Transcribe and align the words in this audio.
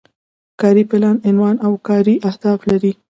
کاري 0.61 0.83
پلان 0.91 1.15
عنوان 1.29 1.55
او 1.65 1.71
کاري 1.87 2.15
اهداف 2.29 2.59
لري. 2.69 2.91